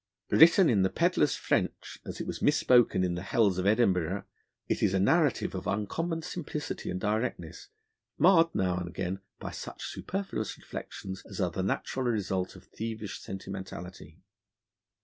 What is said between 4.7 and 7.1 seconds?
is a narrative of uncommon simplicity and